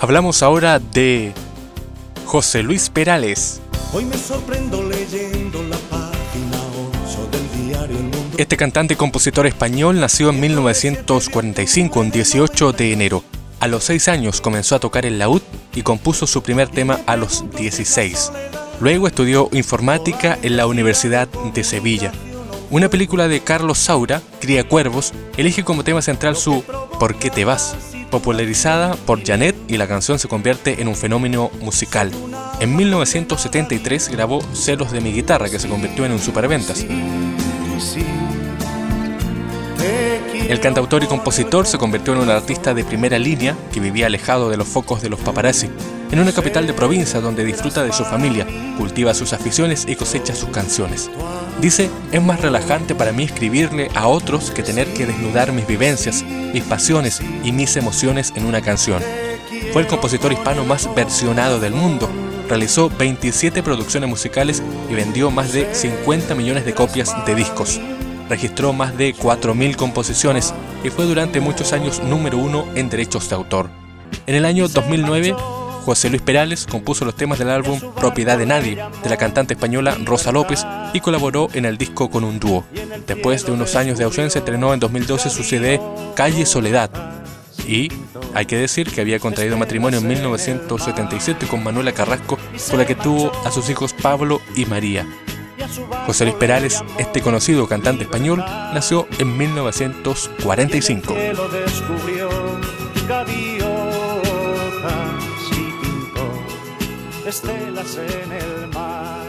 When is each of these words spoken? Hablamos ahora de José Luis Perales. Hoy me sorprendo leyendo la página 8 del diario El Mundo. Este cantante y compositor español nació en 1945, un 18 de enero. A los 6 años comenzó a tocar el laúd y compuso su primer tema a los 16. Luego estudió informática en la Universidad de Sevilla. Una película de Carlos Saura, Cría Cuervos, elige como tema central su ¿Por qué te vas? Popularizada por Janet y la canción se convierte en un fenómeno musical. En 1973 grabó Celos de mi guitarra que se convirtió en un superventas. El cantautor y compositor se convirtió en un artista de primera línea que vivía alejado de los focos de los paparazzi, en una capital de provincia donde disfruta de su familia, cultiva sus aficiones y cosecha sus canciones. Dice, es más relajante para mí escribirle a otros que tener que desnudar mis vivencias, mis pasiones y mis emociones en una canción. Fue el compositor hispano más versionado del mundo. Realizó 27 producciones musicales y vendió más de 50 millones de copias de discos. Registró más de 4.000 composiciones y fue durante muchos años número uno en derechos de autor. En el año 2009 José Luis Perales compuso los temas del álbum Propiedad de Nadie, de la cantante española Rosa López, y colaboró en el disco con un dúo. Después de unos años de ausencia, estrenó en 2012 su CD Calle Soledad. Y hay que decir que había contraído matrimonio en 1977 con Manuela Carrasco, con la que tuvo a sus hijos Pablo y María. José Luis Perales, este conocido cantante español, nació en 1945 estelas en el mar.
Hablamos 0.00 0.44
ahora 0.44 0.78
de 0.78 1.32
José 2.24 2.62
Luis 2.62 2.88
Perales. 2.88 3.60
Hoy 3.92 4.04
me 4.04 4.16
sorprendo 4.16 4.80
leyendo 4.84 5.60
la 5.64 5.76
página 5.90 6.56
8 7.04 7.28
del 7.32 7.66
diario 7.66 7.96
El 7.96 8.04
Mundo. 8.04 8.36
Este 8.36 8.56
cantante 8.56 8.94
y 8.94 8.96
compositor 8.96 9.48
español 9.48 9.98
nació 9.98 10.30
en 10.30 10.38
1945, 10.38 11.98
un 11.98 12.12
18 12.12 12.72
de 12.74 12.92
enero. 12.92 13.24
A 13.58 13.66
los 13.66 13.82
6 13.84 14.06
años 14.06 14.40
comenzó 14.40 14.76
a 14.76 14.78
tocar 14.78 15.04
el 15.04 15.18
laúd 15.18 15.42
y 15.74 15.82
compuso 15.82 16.28
su 16.28 16.44
primer 16.44 16.68
tema 16.68 17.00
a 17.06 17.16
los 17.16 17.50
16. 17.56 18.30
Luego 18.78 19.08
estudió 19.08 19.48
informática 19.50 20.38
en 20.42 20.56
la 20.56 20.68
Universidad 20.68 21.26
de 21.26 21.64
Sevilla. 21.64 22.12
Una 22.70 22.88
película 22.88 23.26
de 23.26 23.40
Carlos 23.40 23.78
Saura, 23.78 24.22
Cría 24.38 24.62
Cuervos, 24.62 25.12
elige 25.36 25.64
como 25.64 25.82
tema 25.82 26.02
central 26.02 26.36
su 26.36 26.62
¿Por 27.00 27.16
qué 27.16 27.30
te 27.30 27.44
vas? 27.44 27.74
Popularizada 28.10 28.94
por 28.94 29.24
Janet 29.24 29.56
y 29.68 29.76
la 29.76 29.86
canción 29.86 30.18
se 30.18 30.28
convierte 30.28 30.80
en 30.80 30.88
un 30.88 30.96
fenómeno 30.96 31.50
musical. 31.60 32.10
En 32.60 32.74
1973 32.76 34.08
grabó 34.08 34.40
Celos 34.54 34.92
de 34.92 35.00
mi 35.00 35.12
guitarra 35.12 35.48
que 35.48 35.58
se 35.58 35.68
convirtió 35.68 36.04
en 36.04 36.12
un 36.12 36.18
superventas. 36.18 36.84
El 40.48 40.60
cantautor 40.60 41.04
y 41.04 41.06
compositor 41.06 41.66
se 41.66 41.76
convirtió 41.76 42.14
en 42.14 42.20
un 42.20 42.30
artista 42.30 42.72
de 42.72 42.82
primera 42.82 43.18
línea 43.18 43.54
que 43.70 43.80
vivía 43.80 44.06
alejado 44.06 44.48
de 44.48 44.56
los 44.56 44.66
focos 44.66 45.02
de 45.02 45.10
los 45.10 45.20
paparazzi, 45.20 45.68
en 46.10 46.20
una 46.20 46.32
capital 46.32 46.66
de 46.66 46.72
provincia 46.72 47.20
donde 47.20 47.44
disfruta 47.44 47.84
de 47.84 47.92
su 47.92 48.02
familia, 48.06 48.46
cultiva 48.78 49.12
sus 49.12 49.34
aficiones 49.34 49.84
y 49.86 49.94
cosecha 49.94 50.34
sus 50.34 50.48
canciones. 50.48 51.10
Dice, 51.60 51.90
es 52.12 52.22
más 52.22 52.40
relajante 52.40 52.94
para 52.94 53.12
mí 53.12 53.24
escribirle 53.24 53.90
a 53.94 54.06
otros 54.06 54.50
que 54.50 54.62
tener 54.62 54.90
que 54.94 55.04
desnudar 55.04 55.52
mis 55.52 55.66
vivencias, 55.66 56.22
mis 56.22 56.64
pasiones 56.64 57.20
y 57.44 57.52
mis 57.52 57.76
emociones 57.76 58.32
en 58.34 58.46
una 58.46 58.62
canción. 58.62 59.02
Fue 59.74 59.82
el 59.82 59.88
compositor 59.88 60.32
hispano 60.32 60.64
más 60.64 60.88
versionado 60.94 61.60
del 61.60 61.74
mundo. 61.74 62.08
Realizó 62.48 62.88
27 62.88 63.62
producciones 63.62 64.08
musicales 64.08 64.62
y 64.90 64.94
vendió 64.94 65.30
más 65.30 65.52
de 65.52 65.74
50 65.74 66.34
millones 66.34 66.64
de 66.64 66.72
copias 66.72 67.14
de 67.26 67.34
discos. 67.34 67.78
Registró 68.28 68.72
más 68.72 68.96
de 68.96 69.14
4.000 69.14 69.76
composiciones 69.76 70.54
y 70.84 70.90
fue 70.90 71.04
durante 71.06 71.40
muchos 71.40 71.72
años 71.72 72.02
número 72.02 72.38
uno 72.38 72.66
en 72.74 72.90
derechos 72.90 73.28
de 73.28 73.36
autor. 73.36 73.70
En 74.26 74.34
el 74.34 74.44
año 74.44 74.68
2009 74.68 75.34
José 75.88 76.10
Luis 76.10 76.20
Perales 76.20 76.66
compuso 76.66 77.06
los 77.06 77.16
temas 77.16 77.38
del 77.38 77.48
álbum 77.48 77.80
Propiedad 77.96 78.36
de 78.36 78.44
Nadie, 78.44 78.78
de 79.02 79.08
la 79.08 79.16
cantante 79.16 79.54
española 79.54 79.96
Rosa 80.04 80.32
López, 80.32 80.66
y 80.92 81.00
colaboró 81.00 81.48
en 81.54 81.64
el 81.64 81.78
disco 81.78 82.10
con 82.10 82.24
un 82.24 82.38
dúo. 82.38 82.62
Después 83.06 83.46
de 83.46 83.52
unos 83.52 83.74
años 83.74 83.96
de 83.96 84.04
ausencia, 84.04 84.40
estrenó 84.40 84.74
en 84.74 84.80
2012 84.80 85.30
su 85.30 85.42
CD 85.42 85.80
Calle 86.14 86.44
Soledad. 86.44 86.90
Y 87.66 87.88
hay 88.34 88.44
que 88.44 88.56
decir 88.56 88.90
que 88.90 89.00
había 89.00 89.18
contraído 89.18 89.56
matrimonio 89.56 90.00
en 90.00 90.08
1977 90.08 91.46
con 91.46 91.64
Manuela 91.64 91.92
Carrasco, 91.92 92.38
con 92.68 92.78
la 92.78 92.86
que 92.86 92.94
tuvo 92.94 93.32
a 93.46 93.50
sus 93.50 93.70
hijos 93.70 93.94
Pablo 93.94 94.42
y 94.56 94.66
María. 94.66 95.06
José 96.06 96.24
Luis 96.24 96.36
Perales, 96.36 96.82
este 96.98 97.20
conocido 97.20 97.66
cantante 97.68 98.04
español, 98.04 98.44
nació 98.72 99.06
en 99.18 99.36
1945 99.36 101.14
estelas 107.28 107.98
en 107.98 108.32
el 108.32 108.68
mar. 108.68 109.27